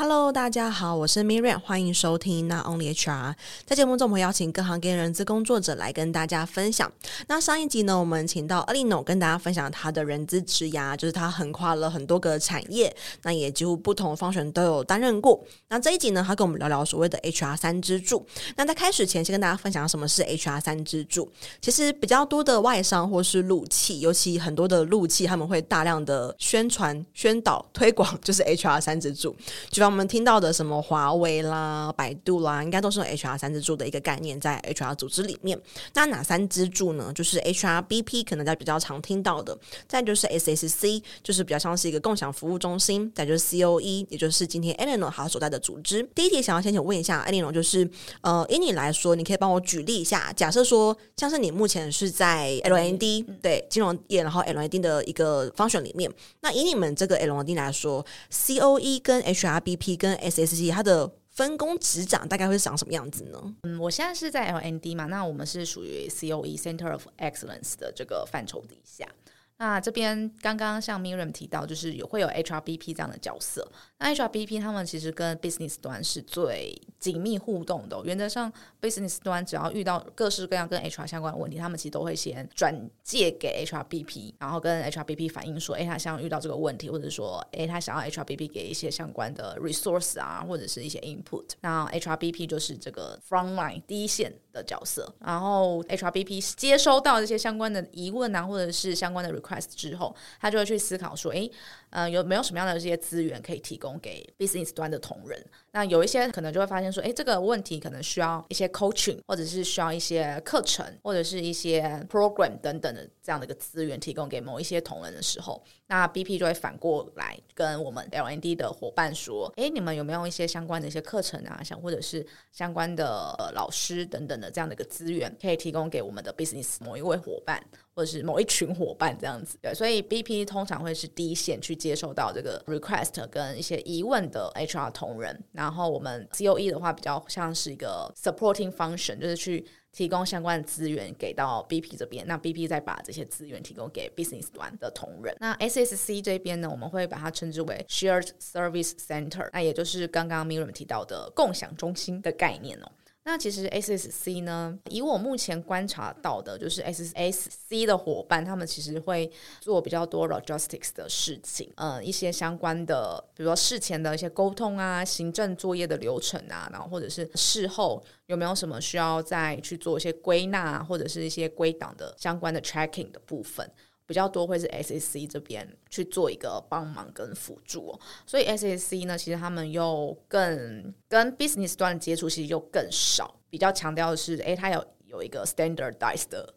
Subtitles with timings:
[0.00, 3.34] Hello，大家好，我是 Miriam，欢迎收听 Not Only HR。
[3.66, 6.90] 在节目中，我们会邀请各行各业人资工作者来跟大家分享。
[7.26, 15.38] 那上一集呢，我们请到 Alino 跟大家分享他的人资职涯，就是他横跨了很多个产业，那也几乎不同的 function 都有担任过。
[15.68, 18.26] 那这一集呢，他跟我们聊聊所谓的 HR 三支柱。
[18.56, 21.30] 那在开始前，先跟大家分享什么是 HR 三支柱。
[21.60, 29.36] 其实比较多的外商或是陆企，尤其很多的陆企，他们会大量的宣传、宣导、推广，就是 HR 三支柱。
[29.68, 35.60] 就我们听到的什么华为啦、百度啦，应该都是 HR 三支柱的一个概念，在 HR 组织里面。
[35.94, 37.12] 那哪三支柱呢？
[37.12, 39.52] 就是 HRBP，可能在比较常听到的；
[39.88, 46.08] 再就是 SSC，就是比较像是一个共享服务中心；再就是 COE，也就是今天 Eleanor 他所在的组织。
[46.14, 56.08] 第一题，想要先请问一下 Eleanor，就是呃，以你来说，你可以帮我举例一下，假设说像是你目前是在 LND 对金融业，然后 L&D 的一个 function 里面，
[56.42, 59.79] 那以你们这个 L&D 来说，COE 跟 HRBP。
[59.80, 63.56] P 跟 SSC 它的分工职掌大概会长什么样子呢？
[63.62, 69.08] 嗯，我现在是在 LND 嘛，那我们是属于 COE Center of Excellence 的这个范畴底下。
[69.56, 73.70] 那这边刚刚像 Miriam 提到，就是也会有 HRBP 这样的角色。
[74.00, 78.00] 那 HRBP 他们其实跟 business 端是最紧密互动的。
[78.02, 91.44] 原则上，business 端只要遇到各式各样跟 HR 相关的问题，他们其实都会先转介给 HRBP，然后跟 HRBP 反映说，哎，他想要遇到这个问题，或者说，哎，他想要 HRBP 给一些相关的 resource 啊，或者是一些 input。
[91.60, 95.14] 那 HRBP 就是这个 frontline 第一线的角色。
[95.20, 101.50] 然后 HRBP 接收到这些相关的疑问啊，或者是相关的 request 之后，他就会去思考说，哎。
[101.90, 105.44] 呃，有没有什么样的这些资源可以提供给 business 端的同仁？
[105.72, 127.62] 那有一些可能就会发现说，诶，这个问题可能需要一些 coaching，或者是需要一些课程，或者是一些 program 等等的这样的一个资源提供给某一些同仁的时候，那 BP 就会反过来跟我们 LND 的伙伴说，诶，你们有没有一些相关的一些课程啊，像或者是相关的呃老师等等的这样的一个资源，可以提供给我们的 business 某一位伙伴，
[127.96, 129.58] 或者是某一群伙伴这样子。
[129.60, 131.80] 对，所以 BP 通常会是第一线去。
[131.80, 145.34] 接受到这个 request 跟一些疑问的 HR 同仁，然后我们 COE 的话比较像是一个 supporting function，就是去提供相关的资源给到 BP 这边，那 BP 再把这些资源提供给 business 端的同仁。
[145.40, 152.92] 那 SSC 这边呢，我们会把它称之为 Shared Service Center，那也就是刚刚 Miriam 提到的共享中心的概念哦。
[153.22, 173.70] 那其实 SSC 呢，以我目前观察到的，就是 SSC 的伙伴，他们其实会做比较多 logistics 的事情，嗯，一些相关的，比如说事前的一些沟通啊，行政作业的流程啊，然后或者是事后有没有什么需要再去做一些归纳或者是一些归档的相关的 tracking 的部分。
[174.10, 186.52] 比较多会是 SSC 这边去做一个帮忙跟辅助，所以 SSC 呢，其实他们又更跟 business 端的接触其实又更少，比较强调的是，诶，它有有一个 standardized 的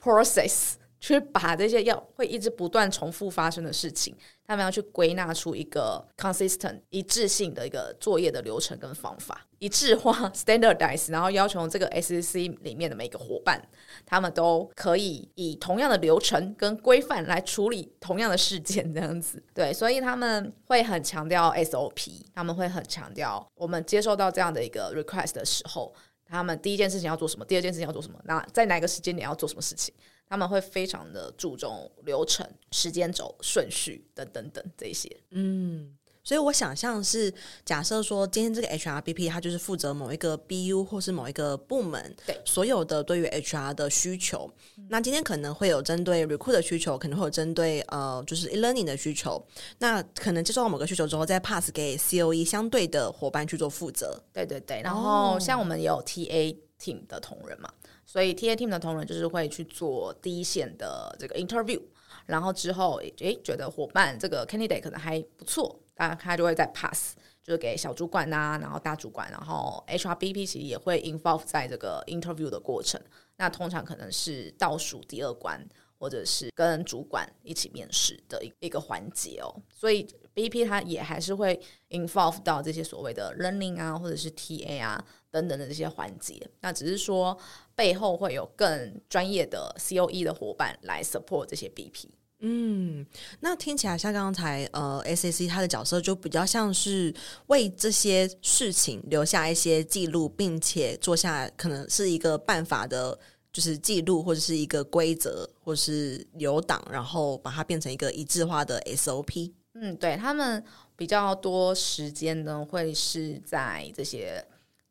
[0.00, 0.74] process。
[1.00, 4.14] 去把这些要会一直不断重复发生的事情，
[4.52, 13.66] 他们要去归纳出一个 consistent 一致性的一个作业的流程跟方法，一致化 standardize，然后要求这个 S C C 里面的每个伙伴，
[14.04, 19.42] 他们都可以以同样的流程跟规范来处理同样的事件，这样子。
[19.54, 25.94] 对，所以他们会很强调 SOP，他们会很强调我们接收到这样的一个 request 的时候，
[26.26, 29.94] 他们第一件事情要做什么，第二件事情要做什么，那在哪个时间点要做什么事情。
[30.32, 35.06] 他们会非常的注重流程、时间轴、顺序等等等这些。
[35.28, 35.94] 嗯，
[36.24, 37.30] 所以我想象是
[37.66, 44.50] 假设说，今天这个 HRBP 它就是负责某一个 BU 或是某一个部门，对所有的对于 HR 的需求。
[44.88, 49.46] 那今天可能会有针对 recruit 的需求，可能会有针对呃就是 e-learning 的需求。
[49.80, 54.18] 那可能接收到某个需求之后，再 pass 给 COE 相对的伙伴去做负责。
[54.32, 54.80] 对对对。
[54.80, 57.70] 然后像我们也有 TA team 的同仁嘛。
[58.12, 61.80] 所以 TA team 的同仁就是会去做第一线的这个 interview，
[62.26, 73.00] 然后之后诶觉得伙伴这个 candidate 可能还不错，那他就会再 pass，就是给小主管呐、啊，然后大主管，然后 HRBP 其实也会 involve 在这个 interview 的过程。
[73.38, 75.66] 那通常可能是倒数第二关，
[75.98, 79.48] 或者是跟主管一起面试的一一个环节哦。
[79.74, 81.58] 所以 BP 它也还是会
[81.88, 85.02] involve 到这些所谓的 learning 啊，或者是 TA 啊。
[85.32, 87.34] 等等的这些环节，那只是说
[87.74, 92.08] 背后会有更专业的 COE 的伙伴来 support 这些 BP。
[92.44, 93.06] 嗯，
[93.38, 97.14] 那听起来像刚才呃，S A C 它的角色就比较像是
[97.46, 103.16] 为这些事情留下一些记录，并且做下可能是一个办法的，
[103.52, 109.52] 就是记录或者是一个规则或者是留档，然后把它变成一个一致化的 SOP。
[109.74, 110.64] 嗯，对他们
[110.96, 114.44] 比较多时间呢，会是在这些。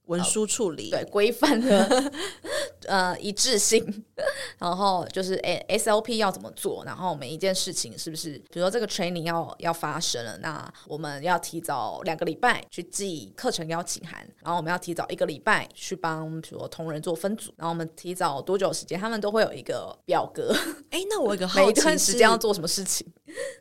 [0.05, 2.11] 文书处理、呃、对规范的
[2.87, 4.03] 呃一致性，
[4.59, 5.37] 然后就是
[5.69, 20.55] SOP 要怎么做，然后每一件事情是不是，比如说这个 training 要要发生了，那我们要提早两个礼拜去寄课程邀请函，然后我们要提早一个礼拜去帮比如说同仁做分组，然后我们提早多久时间，他们都会有一个表格。
[20.89, 23.07] 哎，那我有一个好奇，每一段时间要做什么事情，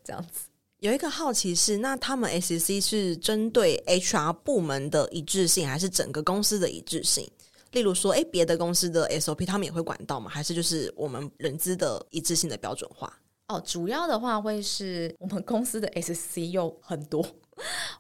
[0.05, 0.49] 这样子。
[0.78, 7.31] 有一个好奇是，那他们 SCC 是针对 HR 部门的一致性，还是整个公司的一致性？
[7.72, 10.31] 例如说，哎，别的公司的 SOP 他们也会管到吗？
[10.31, 13.12] 还是就是我们人资的一致性的标准化？
[13.49, 17.25] 哦，主要的话会是我们公司的 SC 又很多，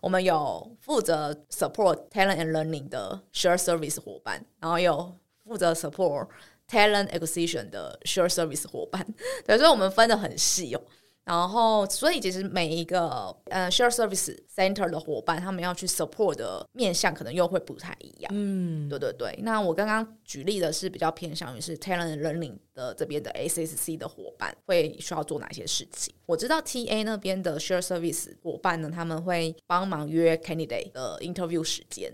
[0.00, 5.12] 我们有负责 support talent and learning 的 share service 伙伴，然后有
[5.44, 6.28] 负责 support
[6.68, 9.04] talent acquisition 的 share service 伙伴，
[9.44, 10.80] 对，所以我们分得很细哦。
[11.24, 18.32] 然后，所以其实每一个呃 share service center 的伙伴，他们要去 support 的面向可能又会不太一样。
[18.34, 19.38] 嗯，对对对。
[19.42, 26.12] 那我刚刚举例的是比较偏向于是 talent learning 的这边的 ACC 的伙伴会需要做哪些事情。
[26.26, 32.12] 我知道 TA 那边的 share service 伙伴呢，他们会帮忙约 candidate 的 interview 时间。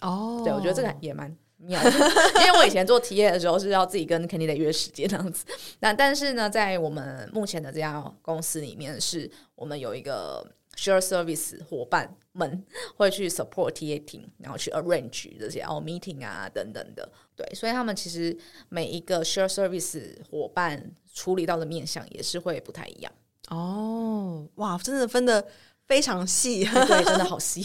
[0.00, 1.36] 哦，对，我觉得这个也蛮。
[2.44, 5.44] 因为我以前做 TA 的时候是要自己跟 candidate 约时间这样子，
[5.80, 10.46] 那但是呢，在我们目前的这家公司里面，是我们有一个
[10.76, 12.64] share service 伙伴们
[12.96, 18.36] 会去 support TA team，然后去 arrange 这些哦 meeting 啊等等的，对，所以他们其实
[18.68, 23.12] 每一个 share service 伙伴处理到的面向也是会不太一样。
[23.48, 25.46] 哦，哇，真的分的
[25.86, 27.64] 非常细，对，真的好细。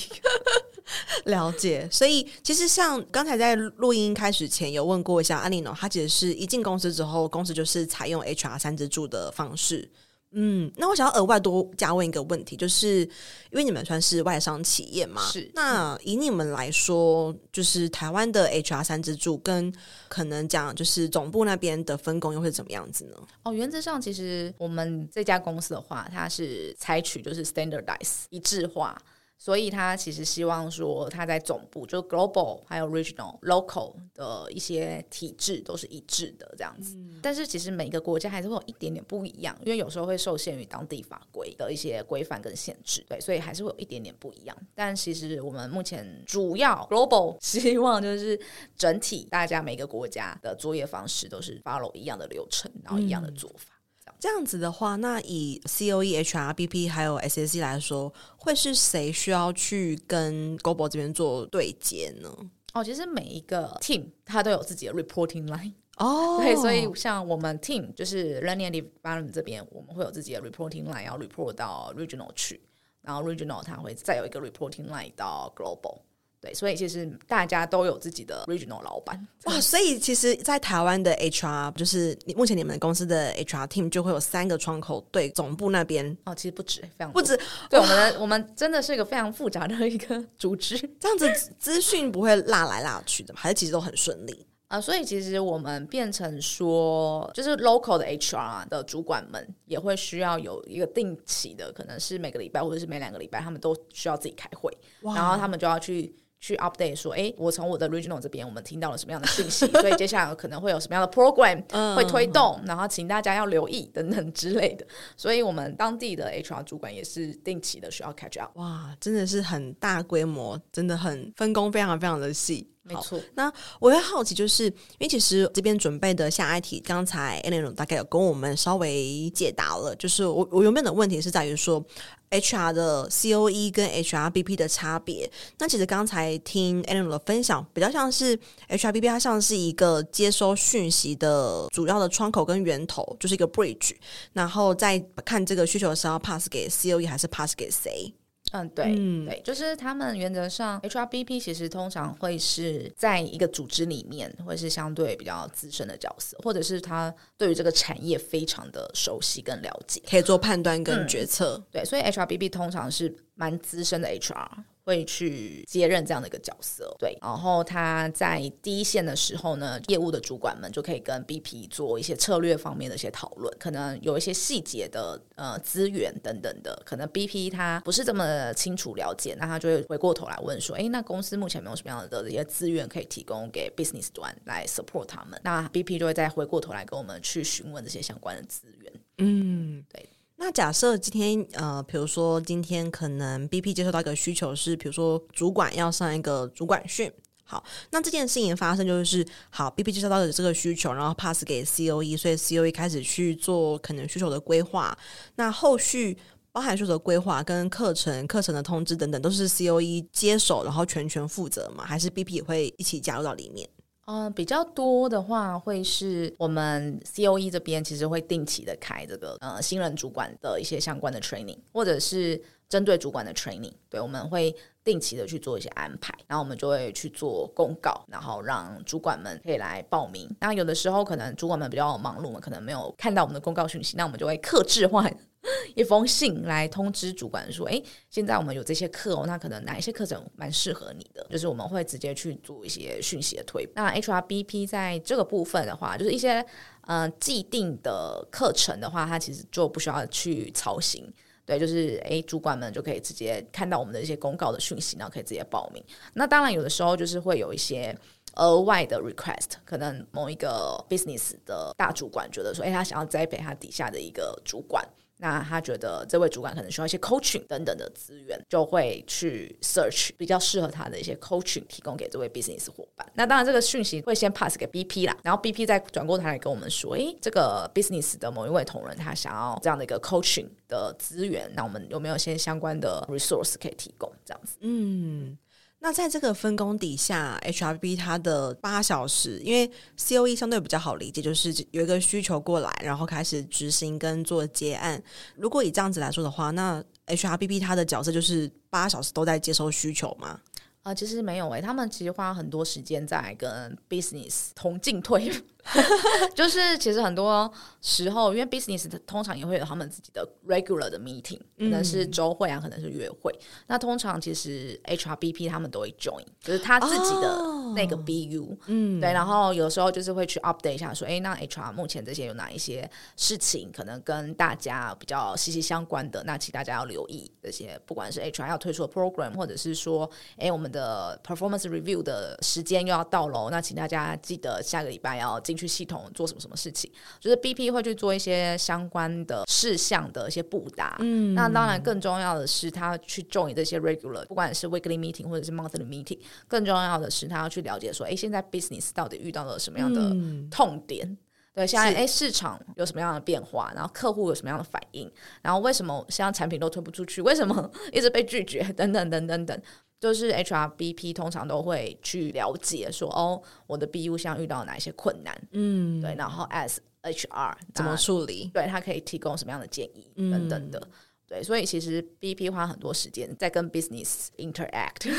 [1.26, 9.90] 了解，所以其实像刚才在录音开始前有问过一下 Eleanor，他其实是一进公司之后，公司就是采用 HR 三支柱的方式。
[10.32, 19.74] 嗯，那我想要额外多加问一个问题，就是因为你们算是外商企业嘛，是那以你们来说，就是台湾的 HR 三支柱跟
[20.08, 23.18] 可能讲就是总部那边的分工又会怎么样子呢？
[23.42, 29.02] 哦，原则上其实我们这家公司的话，它是采取就是 standardize 一致化。
[29.42, 36.98] 所以他其实希望说，他在总部就 global 还有 regional、local 的一些体制都是一致的这样子。
[36.98, 37.20] 嗯。
[37.24, 43.02] 但是其实每个国家还是会有一点点不一样，因为有时候会受限于当地法规的一些规范跟限制。
[43.08, 44.58] 对，所以还是会有一点点不一样。
[44.76, 48.38] 但其实我们目前主要 global 希望就是
[48.76, 53.74] 整体大家每个国家的作业方式都是 follow 一样的流程，然后一样的做法。
[53.74, 53.79] 嗯
[54.20, 62.30] 这样子的话，那以 C O E H R B P 还有 S S C 来说，会是谁需要去跟 Global 这边做对接呢？
[62.74, 71.54] 哦，其实每一个 team 它都有自己的 reporting line 哦，对，所以像我们 team 就是 Learning and Development 这边，我们会有自己的 reporting line 要 report
[71.54, 72.62] 到 regional 去，
[73.02, 76.00] 然后 regional 它会再有一个 reporting line 到 Global。
[76.42, 87.38] 对，所以其实大家都有自己的 regional 老板哇，所以其实，在台湾的 HR 就是你目前你们公司的 HR team 就会有三个窗口对总部那边哦，其实不止，非常不止。
[87.70, 93.40] 对，我们的我们真的是一个非常复杂的一个组织，这样子资讯不会落来落去的吗？
[93.42, 94.82] 还是其实都很顺利啊、呃？
[94.82, 104.72] 所以其实我们变成说，就是 local 的 HR 的主管们也会需要有一个定期的，可能是每个礼拜或者是每两个礼拜，他们都需要自己开会，
[105.02, 106.16] 然后他们就要去。
[106.40, 109.66] 去 update 说，哎，我从我的 regional 这边，我们听到了什么样的信息？
[109.68, 111.62] 所以接下来可能会有什么样的 program
[111.96, 114.86] 会推动，嗯、然后请大家要留意等等之类的。
[115.18, 118.58] 所以我们当地的 HR 主管也是定期的需要 catch up。
[118.58, 122.70] 哇，真的是很大规模，真的很分工非常非常的细。
[122.90, 129.96] 没错，那我会好奇，就是因为其实这边准备的下一题，刚才 Eleanor 大概有跟我们稍微解答了。
[129.96, 131.84] 就是我我原本的问题是在于说
[132.32, 135.30] ，HR 的 COE 跟 HRBP 的差别。
[135.60, 138.38] 那其实刚才听 Eleanor 的分享，比较像是
[138.70, 143.92] HRBP 它像是一个接收讯息的主要的窗口跟源头，就是一个 bridge，
[144.34, 148.12] 然后再看这个需求是要 pass 给 COE 还是 pass 给谁。
[148.52, 161.56] 嗯，对，嗯，对，就是他们原则上，HRBP 其实通常会是在一个组织里面，会是相对比较资深的角色，或者是他对于这个产业非常的熟悉跟了解，可以做判断跟决策。
[161.58, 164.48] 嗯，对，所以 HRBP 通常是蛮资深的 HR。
[164.90, 167.16] 会去接任这样的一个角色，对。
[167.22, 185.40] 然后他在第一线的时候呢，业务的主管们就可以跟 BP 做一些策略方面的一些讨论，可能有一些细节的呃资源等等的，可能 BP 他不是这么清楚了解，那他就会回过头来问说，哎，那公司目前没有什么样的这些资源可以提供给 business 端来 support 他们？
[185.44, 188.92] 那 BP 就会再回过头来跟我们去询问这些相关的资源。
[189.20, 190.10] 嗯，对。
[190.42, 197.12] 那假设今天呃，比如说今天可能 BP 接收到一个需求是，比如说主管要上一个主管训，
[197.44, 204.98] 好，那这件事情发生就是好，BP 接收到的这个需求，然后 pass 给 COE，所以 COE 开始去做可能需求的规划，
[205.36, 206.18] 那后续
[206.54, 211.84] 包含需求的规划跟课程、课程的通知等等，都是 COE 接手，然后全权负责吗？
[211.86, 213.70] 还是 BP 也会一起加入到里面？
[214.12, 230.28] 嗯、比较多的话会是我们 COE 这边其实会定期的开这个呃新人主管的一些相关的 training，或者是针对主管的 training，对，我们会定期的去做一些安排，然后我们就会去做公告，然后让主管们可以来报名。
[230.40, 235.08] 那有的时候可能主管们比较忙碌嘛，可能没有看到我们的公告讯息，那我们就会克制化。
[235.74, 241.26] 一封信来通知主管说：“诶，现在我们有这些课哦，那可能哪一些课程蛮适合你的？
[241.30, 243.68] 就是我们会直接去做一些讯息的推。
[243.74, 246.42] 那 HRBP 在这个部分的话，就是一些
[246.88, 251.12] 嗯、呃、既定的课程的话，它其实就不需要去操心。
[251.46, 255.82] 对，就是诶，主管们就可以直接看到我们的一些公告的讯息，然后可以直接报名。
[256.14, 257.98] 那当然有的时候就是会有一些
[258.36, 264.86] 额外的 request，可能某一个 business 的大主管觉得说，诶，他想要栽培他底下的一个主管。”
[265.22, 273.06] 那他觉得这位主管可能需要一些 coaching 等等的资源，就会去 search 比较适合他的一些 coaching，提供给这位 business 伙伴。
[273.16, 284.10] 那当然，这个讯息会先 pass 给 BP 啦，然后 BP 再转过头来跟我们说，诶，这个 business 的某一位同仁他想要这样的一个 coaching 的资源，那我们有没有一些相关的 resource 可以提供？
[284.24, 285.38] 这样子，嗯。
[285.82, 295.02] 那在这个分工底下，HRB 它的八小时，因为 COE 相对比较好理解，就是有一个需求过来，然后开始执行跟做结案。
[295.36, 300.40] 如果以这样子来说的话，那 HRBP 它的角色就是八小时都在接收需求吗？
[300.82, 305.32] 啊、其实没有诶、他们其实花很多时间在跟 business 同进退。
[306.34, 307.52] 就是其实很多
[307.82, 313.32] 时候，因为 business 通常也会有他们自己的 regular 的 meeting，可能是周会啊，可能是约会。
[313.34, 317.38] 嗯、那通常其实 HRBP 他们都会 join，就是他自己的
[317.76, 319.14] 那个 BU，嗯、哦，对。
[319.14, 340.96] 然后有时候就是会去 update 一下，说，哎，那 HR 目前这些有哪一些事情，可能跟大家比较息息相关的，那请大家要留意这些，不管是 HR 要推出的 program，或者是说，哎，我们的 performance review 的时间又要到喽，那请大家记得下个礼拜要进去系统做什么什么事情，就是 BP 会去做一些相关的事项的一些布达。
[341.00, 350.16] 嗯，那当然更重要的是，他去 join 这些 regular，不管是 weekly meeting 或者是 monthly meeting，更重要的是他要去了解说，哎，现在 business 到底遇到了什么样的
[350.52, 351.04] 痛点？
[351.08, 351.18] 嗯、
[351.56, 353.72] 对，现在哎市场有什么样的变化？
[353.74, 355.12] 然后客户有什么样的反应？
[355.42, 357.24] 然后为什么现在产品都推不出去？
[357.24, 358.62] 为什么 一直被拒绝？
[358.74, 359.60] 等等等等等。
[360.00, 368.50] 就是 HRBP 通常都会去了解说，哦，我的 BU 像遇到哪一些困难，嗯，对，然后 as HR 怎么处理？
[368.54, 370.88] 对，他可以提供什么样的建议、嗯、等等的，
[371.28, 375.12] 对，所以其实 BP 花很多时间在跟 business interact，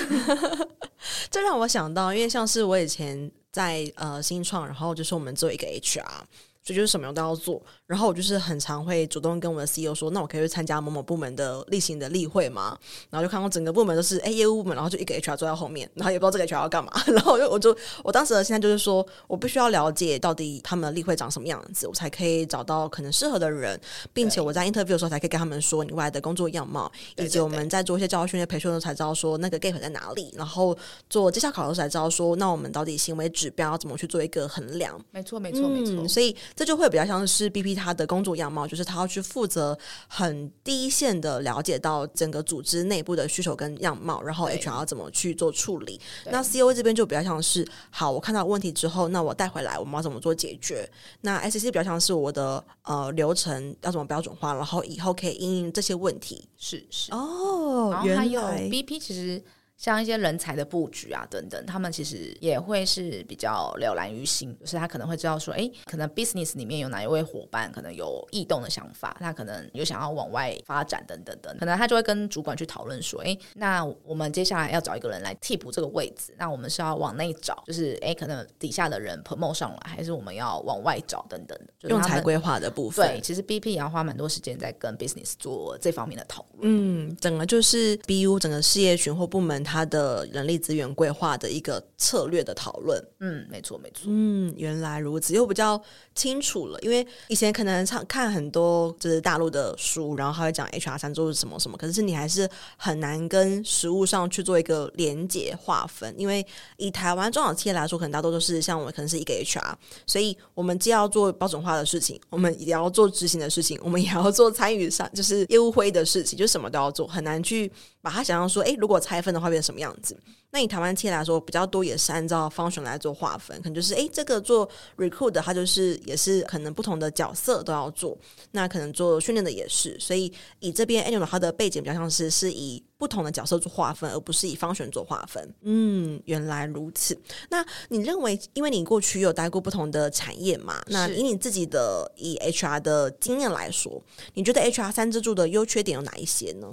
[1.31, 6.23] 这让我想到，因为像是我以前在呃新创，然后就是我们做一个 HR。
[6.63, 7.61] 所以就是什么都要做，
[7.91, 12.79] 然后我就是很常会主动跟我的 CEO 说，那我可以去参加某某部门的例行的例会吗？
[13.11, 23.81] 然后就看到整个部门都是哎业务部门，然后就一个 HR 坐在后面，然后也不知道这个 HR 要干嘛， 然后我就我就我当时的心态就是说，我必须要了解到底他们的例会长什么样子，我才可以找到可能适合的人，
[24.13, 30.79] 并且我在 interview 的时候才可以跟他们说你未来的工作样貌，以及我们在做一些教育训练培训的时候才知道说那个 gap 在哪里，然后
[31.09, 34.97] 做绩效考核的时候才知道说那我们到底行为指标要怎么去做一个衡量。
[35.11, 36.37] 没错，没错，没错，嗯，所以。
[36.55, 46.01] 这就会比较像是 BP 他的工作样貌，就是他要去负责很第一线的了解到整个组织内部的需求跟样貌，然后 HR 要怎么去做处理。
[46.27, 50.89] 那 COE 这边就比较像是，好，我看到问题之后，那我带回来，我们要怎么做解决？
[51.23, 56.49] 那 SCC 比较像是我的呃流程要怎么标准化，然后以后可以因应这些问题。
[56.59, 59.43] 是是哦，然后还有 BP 其实。
[59.81, 83.09] 像一些人才的布局啊，等等，他们其实也会是比较了然于心，就是他可能会知道说，哎，可能 business 里面有哪一位伙伴可能有异动的想法，他可能有想要往外发展等等等，可能他就会跟主管去讨论说，哎，那我们接下来要找一个人来替补这个位置，那我们是要往内找，就是哎，可能底下的人 promote 上来，还是我们要往外找等等的，就是、用才规划的部分。
[83.09, 86.61] 对，其实 BP 也要花蛮多时间在跟 business 做这方面的讨论。
[86.65, 89.65] 嗯，整个就是 BU 整个事业群或部门。
[89.71, 93.01] 他的人力资源规划的一个策略的讨论。
[93.21, 94.03] 嗯，没错，没错。
[94.07, 95.81] 嗯，原来如此，又比较
[96.15, 96.79] 清楚了。
[96.81, 106.13] 因为以前可能常看很多就是大陆的书，然后他会讲 HR 三周是什么什么，可是你还是很难跟实物上去做一个连结划分。
[106.19, 106.45] 因为
[106.77, 109.75] 以台湾中小企业来说，可能大多都是像我们可能是一个 HR，
[110.07, 117.71] 所以我们既要做标准化的事情，我们也要做执行的事情，我们也要做参与上就是业务会议的事情，就什么都要做，很难去
[118.03, 120.17] 把它想象说，诶，如果拆分的话变成什么样子？
[120.53, 128.19] 那以台湾企业来说，比较多也是按照 function 来做划分，可能就是诶，这个做 recruit 的，它就是也是可能不同的角色都要做，
[128.51, 135.55] 那可能做训练的也是，所以以这边 annual 它的背景比较像是是以不同的角色做划分，而不是以 function 做划分。
[135.63, 137.17] 嗯，原来如此。
[137.49, 140.83] 那你认为，因为你过去有待过不同的产业嘛？
[140.89, 144.03] 那以你自己的以 HR 的经验来说，
[144.35, 146.67] 你觉得 HR 三支柱的优缺点有哪一些呢？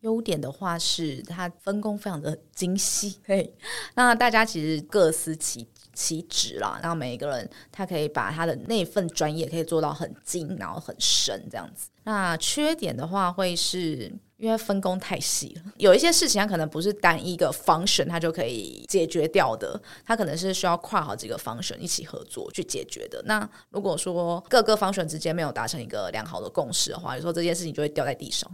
[0.00, 3.52] 优点的话是它分工非常的精细，嘿，
[3.94, 11.88] 那大家其实各司其其职啦，然后每一个人他可以把他的那份专业可以做到很精，然后很深这样子。
[12.08, 14.10] 那缺点的话会是。
[14.38, 23.20] 因为分工太细了，有一些事情它可能不是单一个 function 它就可以解决掉的，它可能是需要跨好几个 function 一起合作去解决的。
[23.24, 28.48] 那如果说各个 function 之间没有达成一个良好的共识的话，有时候这件事情就会掉在地上，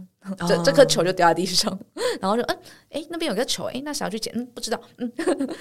[0.47, 0.65] 这、oh.
[0.65, 1.79] 这颗球就掉在地上，
[2.19, 2.57] 然后就嗯，
[2.89, 4.33] 哎，那边有个球，哎，那想要去捡？
[4.35, 5.11] 嗯，不知道，嗯，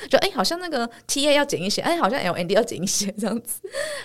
[0.09, 3.61] 就哎，好像那个 TA 要捡一些，哎，好像 LND 要捡一些这样子。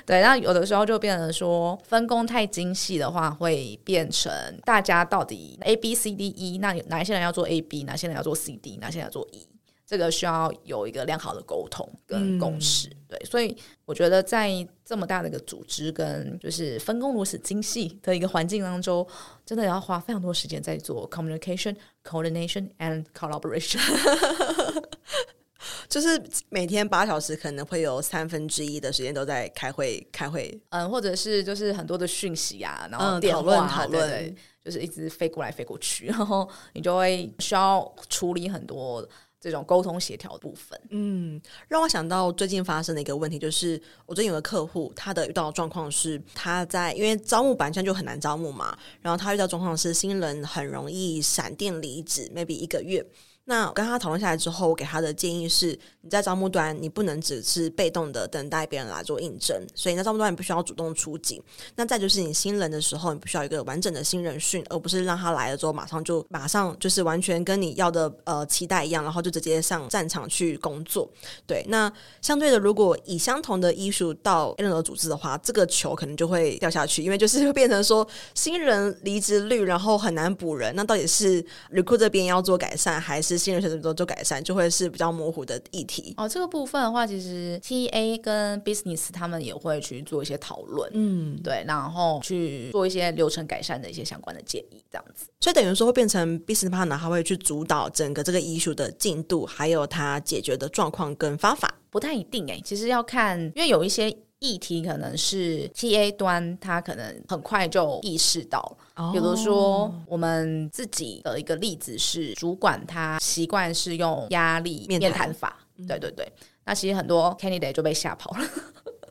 [0.05, 4.31] 对，那有的时候就变成说分工太精细的话，会变成
[4.65, 6.09] 大家到底 A B C。
[6.09, 9.47] C D E，那哪一些人要做 A B，哪些人要做 C D，哪些人要做 E，
[9.85, 12.87] 这个需要有一个良好的沟通跟共识。
[12.87, 13.55] 嗯、对，所以
[13.85, 14.49] 我觉得在
[14.83, 19.05] 这么大的一个组织跟就是分工如此精细的一个环境当中，
[19.45, 23.79] 真的要花非常多时间在做 communication、coordination and collaboration。
[25.89, 34.35] 就是每天八小时，可能会有三分之一的时间都在开会，开会，嗯，或者是就是很多的讯息啊，然后讨论讨论。
[34.61, 39.07] 就是一直飞过来飞过去，然后你就会需要处理很多
[39.39, 40.79] 这种沟通协调的部分。
[40.89, 53.03] 嗯，让我想到最近发生的一个问题，就是我最近有个客户，他的遇到的状况是他在因为招募本身就很难招募嘛，然后他遇到状况是新人很容易闪电离职，maybe 一个月。
[53.49, 55.67] 那我跟他讨论下来之后，我给他的建议是：
[56.01, 61.41] 你在招募端，你不能只是被动的等待别人来做应征，所以那招募端你不需要主动出击。
[61.75, 71.09] 那再就是你新人的时候，你不需要一个完整的新人训，而不是让他来了之后马上就马上就是完全跟你要的呃期待一样，然后就直接上战场去工作。
[71.47, 80.71] 对，那相对的，如果以相同的医术到任何组织的话，这个球可能就会掉下去，因为就是会变成说新人离职率，然后很难补人。
[80.75, 86.13] 那到底是 recruit 这边要做改善，还是新人选择做做改善，就会是比较模糊的议题。
[86.17, 95.27] 哦，这个部分的话，其实 TA 跟 Business 他们也会去做一些讨论，嗯，对，然后去做一些流程改善的一些相关的建议，这样子。
[95.39, 101.73] 所以等于说会变成 Business Partner，他会去主导整个这个 issue 的进度，还有他解决的状况跟方法。
[101.89, 104.15] 不太一定哎、欸，其实要看，因为有一些。
[104.39, 108.77] 议题可能是 TA 端，他可能很快就意识到。
[109.11, 116.31] 比如说，我们自己的一个例子是，主管他习惯是用压力面谈法，对对对。
[116.65, 118.47] 那其实很多 candidate 就被吓跑了。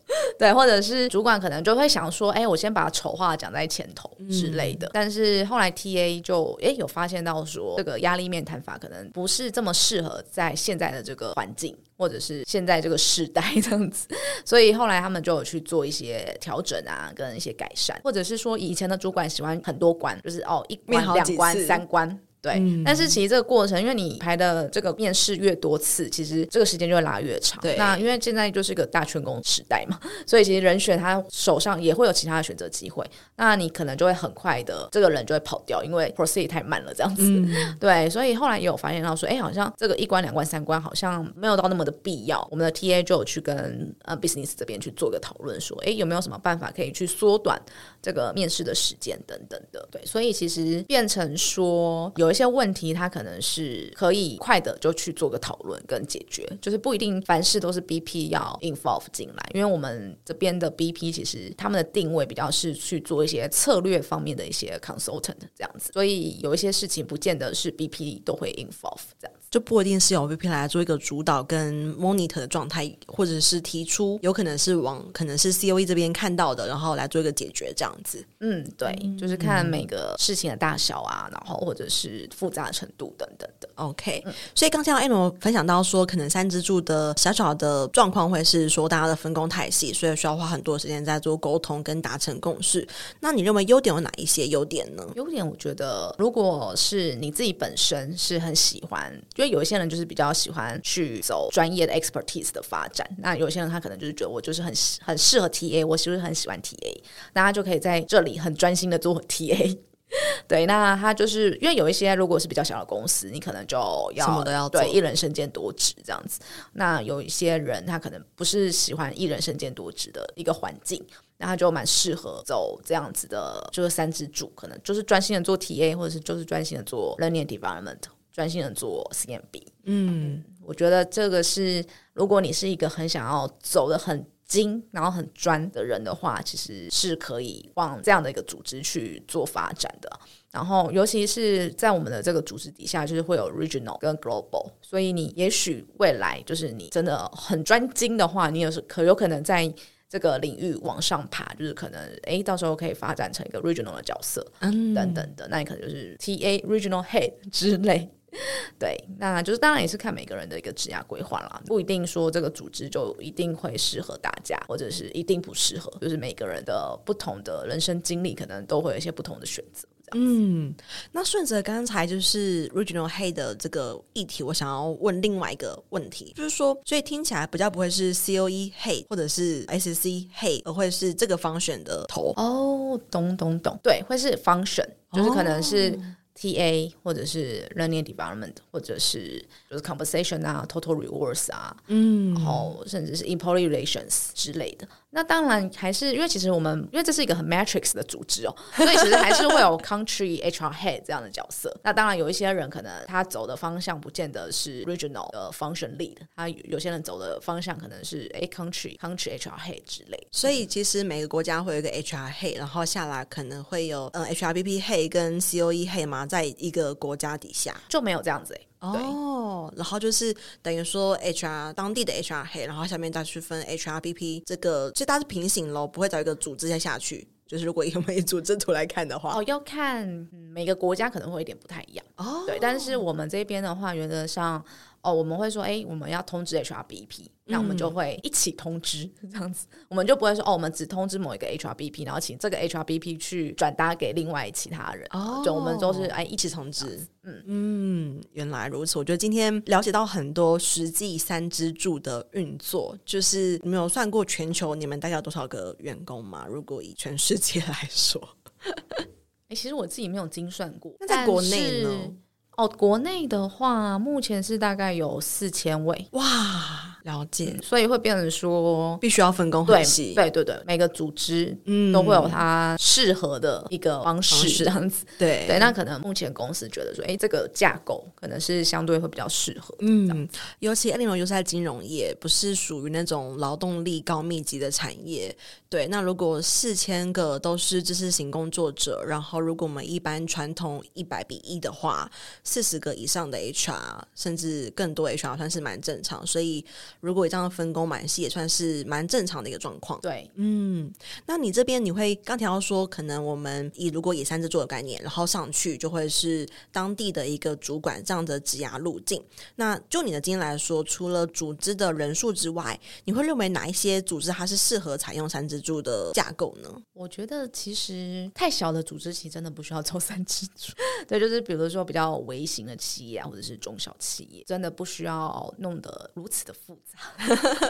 [0.39, 4.87] 对，或者是主管可能就会想说，哎，我先把丑话讲在前头之类的。
[4.89, 14.09] 嗯、但是后来 TA 就哎有发现到说，这个压力面谈法可能不是这么适合在现在的这个环境，或者是现在这个时代这样子。
[14.45, 22.19] 所以后来他们就有去做一些调整啊，跟一些改善，或者是说以前的主管喜欢很多关，就是哦一关、两关、三关。
[22.41, 27.61] 对，嗯、但是其实这个过程，因为你排的这个面试越多次，其实这个时间就会拉越长。
[27.61, 37.23] 对，那因为现在就是一个大圈工时代嘛，所以其实人选他手上也会有其他的选择机会，那你可能就会很快的这个人就会跑掉，因为 proceed 太慢了这样子。
[37.25, 42.47] 嗯、 对，所以后来也有发现到说，哎，好像这个一关、两关、三关好像没有到那么的必要。
[42.53, 47.61] 我们的 TA 就有去跟呃 business 这边去做个讨论，说，哎，有没有什么办法可以去缩短
[48.01, 49.85] 这个面试的时间等等的。
[49.91, 52.28] 对，所以其实变成说有。
[52.29, 69.33] 有一些问题，他可能是可以快的就去做个讨论跟解决，就是不一定凡事都是 BP 要 involve 进来，因为我们这边的 BP 其实他们的定位比较是去做一些策略方面的一些 consultant 这样子，所以有一些事情不见得是 BP 都会 involve 这样。
[69.51, 78.25] 就不一定是由 VP 来做一个主导跟 monitor 的状态，或者是提出有可能是往可能是 COE 这边看到的，然后来做一个解决这样子。
[78.41, 83.69] 嗯，对，就是看每个事情的大小啊，然后或者是是复杂程度等等的。
[83.75, 92.87] OK，、嗯、所以刚才 Eleanor 分享到说，可能三支柱的小小的状况会是说，大家的分工太细，所以需要花很多时间在做沟通跟达成共识。
[93.19, 95.05] 那你认为优点有哪一些优点呢？
[95.17, 107.01] 优点我觉得，如果是你自己本身是很喜欢，因为有一些人就是比较喜欢去走专业的 expertise 的发展，那有些人他可能就是觉得我就是很很适合 TA，我其实很喜欢 TA，
[107.35, 109.79] 那他就可以在这里很专心的做 TA。
[110.49, 113.77] 对，那他就是因为有一些如果是比较小的公司，你可能就
[114.15, 116.41] 要什么都要做，对，一人身兼多职这样子。
[116.73, 121.05] 那有一些人他可能不是喜欢一人身兼多职的一个环境，
[121.37, 127.99] 那他就蛮适合走这样子的，就是三支柱，可能就是专心的做 TA，或者是就是专心的做 learning development，
[128.39, 129.63] 专心的做 CMB。
[129.85, 134.25] 嗯，我觉得这个是如果你是一个很想要走的很。
[134.49, 140.11] 精，然后很专的人的话，其实是可以往这样的一个组织去做发展的。
[140.51, 149.71] 然后，尤其是在我们的这个组织底下，就是会有 regional 跟 global，所以你也许未来就是你真的很专精的话，你也是可有可能在
[150.09, 158.09] 这个领域往上爬，就是可能诶，到时候可以发展成一个 regional 的角色，嗯，等等的，那你可能就是 TA regional head 之类。
[158.79, 169.89] 对，那就是当然也是看每个人的一个职业规划啦，不一定说这个组织就一定会适合大家，或者是一定不适合，就是每个人的不同的人生经历，可能都会有一些不同的选择。
[170.13, 170.75] 嗯，
[171.13, 182.33] 那顺着刚才就是 Regional Head 的这个议题，我想要问另外一个问题，就是说，所以听起来比较不会是 COE Head 或者是 SC Head，而会是这个 function 的头。
[182.37, 185.99] 哦，懂懂懂，对，会是 function，就是可能是。
[186.39, 194.87] 哦 TA 或者是 learning development，或者是就是 compensation 啊，total rewards 啊，嗯，然后甚至是 employee relations 之类的。
[195.11, 201.75] 那当然还是因为其实我们因为这是一个很 matrix 的组织哦，所以其实还是会有 country HR head 这样的角色。
[201.83, 210.29] 那当然有一些人可能他走的方向不见得是 regional 的 function lead，他有些人走的方向可能是 a country country HR head 之类。
[210.31, 218.61] 所以其实每个国家会有一个 HR head，然后下来可能会有嗯 HRBP head 跟 COE head 嘛，在一个国家底下就没有这样子哎。
[218.81, 227.29] 哦，然后就是等于说 HR 当地的 HR head，然后下面再去分 HRBP 这个，其实它是平行喽，不会找一个组织再下去。
[227.47, 230.07] 就是如果以每组织图来看的话，哦，要看
[230.53, 232.45] 每个国家可能会有点不太一样哦。
[232.47, 234.63] 对，但是我们这边的话，原则上。
[235.09, 245.07] 哦，我们会说，哎，我们要通知 HRBP，那我们就会一起通知、嗯、这样子，我们就不会说，哦，我们只通知某一个 HRBP，然后请这个 HRBP 去转达给另外其他人。
[245.13, 247.07] 哦，就我们都是哎一起通知。
[247.23, 248.99] 嗯嗯，原来如此。
[248.99, 256.47] 我觉得今天了解到很多实际三支柱的运作，就是你们有算过全球你们大概有多少个员工吗？
[256.49, 258.21] 如果以全世界来说，
[259.49, 260.95] 哎，其实我自己没有精算过。
[261.01, 262.13] 那在国内呢？
[262.59, 266.09] 哦，国内的话，目前是大概有四千位。
[266.11, 266.97] 哇！
[267.05, 275.59] 了解，嗯，所以会变成说必须要分工很细，对对对，每个组织嗯都会有它适合的一个方式这样子，对对。
[275.59, 285.35] 那可能目前公司觉得说，哎，这个架构可能是相对会比较适合，嗯，尤其 Eleanor 又是在金融业，不是属于那种劳动力高密集的产业，
[285.71, 285.87] 对。
[285.87, 292.11] 那如果四千个都是知识型工作者，然后如果我们一般传统一百比一的话，
[292.49, 296.65] 四十个以上的 HR 甚至更多 HR 算是蛮正常，所以。
[297.01, 300.01] 如果这样分工蛮细，也算是蛮正常的一个状况。
[300.01, 300.91] 对，嗯，
[301.27, 309.23] 那你这边你会刚提到说，可能我们以如果以三支柱的概念，然后上去就会是当地的一个主管这样的职涯路径。
[309.57, 316.69] 那就你的经验来说，除了组织的人数之外，你会认为哪一些组织它是适合采用三支柱的架构呢？
[316.95, 320.73] 我觉得其实太小的组织其实真的不需要做三支柱。
[321.07, 326.99] 对，就是比如说比较微型的企业啊，或者是中小企业，真的不需要弄得如此的复杂。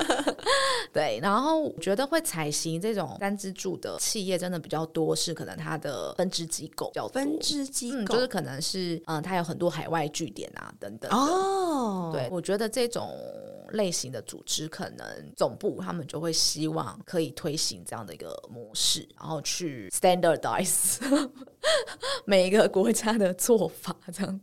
[0.93, 12.11] 对，然后我觉得会采行这种三支柱的企业真的比较多，是可能它的分支机构叫分支机构，嗯，就是可能是嗯，它有很多海外据点啊等等哦。
[12.13, 13.15] 对，我觉得这种
[13.73, 20.99] 类型的组织，可能总部他们就会希望可以推行这样的一个模式，然后去 standardize
[22.25, 24.41] 每一个国家的做法，这样。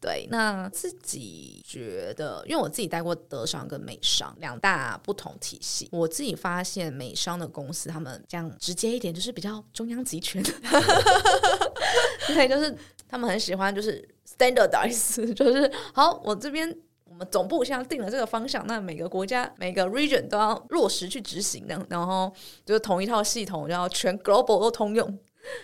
[0.00, 10.42] 对，那自己觉得，因为我自己待过德商跟美商两大不同体系，我自己发现美商的公司，他们这样直接一点，就是比较中央集权，
[12.28, 12.74] 对，就是
[13.06, 22.32] 他们很喜欢就是 standardize，就是好，我这边我们总部现在定了这个方向，那每个国家每个 region 都要落实去执行的，然后
[22.64, 25.18] 就是同一套系统，然后全 global 都通用。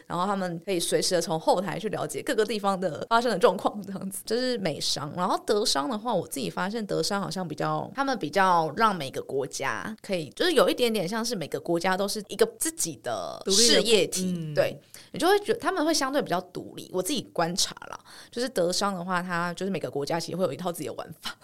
[0.06, 4.22] 然后他们可以随时的从后台去了解各个地方的发生的状况，这样子。
[4.24, 14.80] 就是美商，然后德商的话，我自己发现德商好像比较，他们比较让每个国家可以，就是有一点点像是每个国家都是一个自己的事业体，嗯、对，
[15.12, 16.90] 你就会觉得他们会相对比较独立。
[16.92, 17.98] 我自己观察了，
[18.30, 21.34] 就是德商的话，它就是每个国家其实会有一套自己的玩法。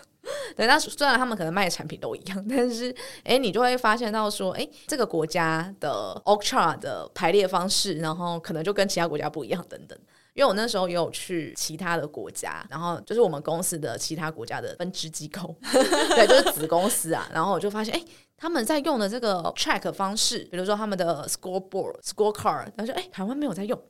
[0.57, 9.99] 对，那虽然他们可能卖的产品都一样， 但是哎，你就会发现到说，哎，这个国家的 org chart 的排列方式，然后可能就跟其他国家不一样等等。
[10.35, 18.03] 因为我那时候也有去其他的国家，然后就是我们公司的其他国家的分支机构， 对，就是子公司啊，然后我就发现，哎。
[18.35, 23.81] 他们在用的这个 track 方式，比如说他们的 scoreboard、scorecard，然后说，哎，台湾没有在用，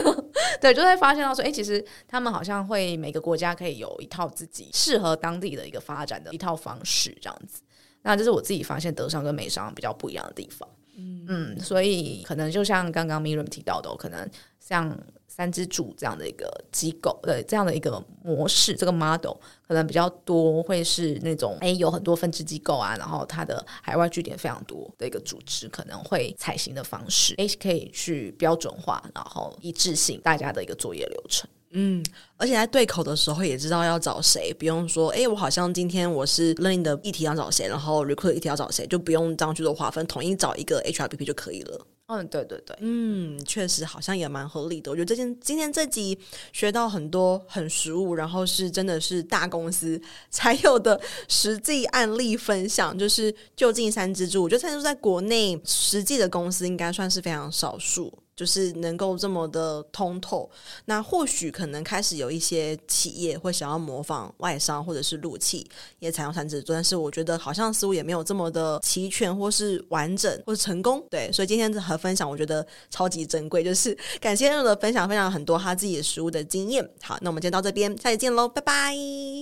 [0.62, 7.60] 对，就会发现到说，哎，其实他们好像会每个国家可以有一套自己适合当地的一个发展的一套方式，这样子。
[8.00, 10.66] 那这是我自己发现德商跟美商比较不一样的地方。
[10.96, 14.26] 嗯，嗯，所以可能就像刚刚 Miriam 提到的，可能
[14.58, 14.98] 像。
[15.38, 19.36] 三支柱这样的一个机构，对，这样的一个模式，这个 model
[19.68, 31.48] 可能比较多，会是那种诶，有很多分支机构啊，然后它的海外据点非常多的一个组织，可能会采行的方式，诶，可以去标准化，然后一致性大家的一个作业流程。
[31.70, 32.04] 嗯，
[32.36, 41.86] 而且在对口的时候也知道要找谁，不用说，诶，我好像今天我是 learning 的议题要找谁，然后 recruit 议题要找谁，就不用这样去做划分，统一找一个 HRBP 就可以了。
[42.10, 44.90] 嗯，对对对，嗯，确实好像也蛮合理的。
[44.90, 46.18] 我觉得这件今天这集
[46.54, 58.10] 学到很多很实物，然后是真的是大公司才有的实际案例分享，就是就近三支柱，我觉得三支柱在国内实际的公司应该算是非常少数。
[58.38, 60.48] 就是能够这么的通透，
[60.84, 71.02] 那或许可能开始有一些企业会想要模仿外商或者是陆企也采用三支柱，但是我觉得好像似乎也没有这么的齐全或是完整或是成功。
[71.10, 76.88] 对，所以今天这和分享我觉得超级珍贵，就是 感谢 Miriam 的分享，分享很多他自己的实务的经验。
[77.02, 78.94] 好，那我们今天到这边，下期见喽，拜拜，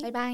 [0.05, 0.33] 拜拜。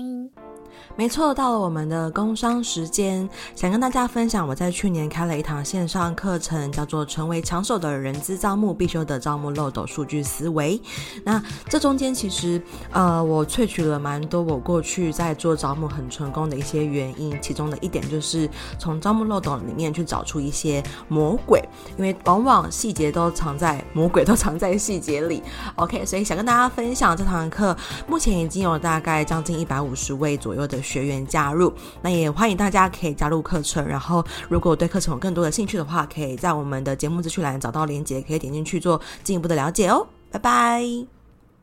[0.97, 10.79] 没错，到了我们的工商时间，想跟大家分享，我在去年开了一堂线上课程，叫做《成为抢手的人资招募必修的招募漏斗数据思维》。
[11.25, 12.61] 那这中间其实，
[12.91, 18.47] 呃，我萃取了蛮多我过去在做招募很成功的一些原因，其中的一点就是
[18.79, 25.43] 从招募漏斗里面去找出一些魔鬼，因为往往细节都藏在魔鬼都 藏在细节里。
[25.77, 27.75] OK，所以想跟大家分享这堂课，
[28.07, 33.83] 目前已经有大概将近一百五十位左右的学员加入，那也欢迎大家可以加入课程。
[33.89, 40.07] 然后，如果对课程有更多的兴趣的话，可以在我们的节目资讯栏找到链接，可以点进去做进一步的了解哦。
[40.31, 41.22] 拜拜。